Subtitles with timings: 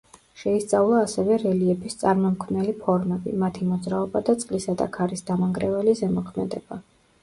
[0.43, 6.87] შეისწავლა ასევე რელიეფის წარმომქმნელი ფორმები, მათი მოძრაობა და წყლისა და ქარის დამანგრეველი ზემოქმედება.